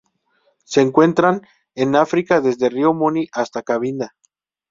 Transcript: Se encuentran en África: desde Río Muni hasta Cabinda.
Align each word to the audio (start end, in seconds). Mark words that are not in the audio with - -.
Se 0.63 0.81
encuentran 0.81 1.43
en 1.75 1.95
África: 1.95 2.41
desde 2.41 2.69
Río 2.69 2.91
Muni 2.91 3.27
hasta 3.31 3.61
Cabinda. 3.61 4.15